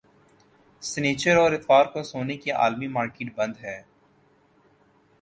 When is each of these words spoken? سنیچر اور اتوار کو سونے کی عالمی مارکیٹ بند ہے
سنیچر 0.83 1.35
اور 1.37 1.51
اتوار 1.53 1.85
کو 1.93 2.03
سونے 2.03 2.37
کی 2.37 2.51
عالمی 2.61 2.87
مارکیٹ 2.97 3.35
بند 3.35 3.55
ہے 3.63 3.81